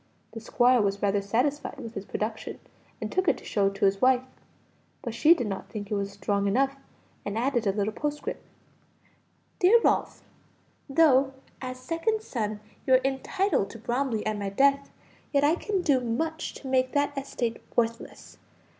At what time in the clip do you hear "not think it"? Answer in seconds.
5.45-5.93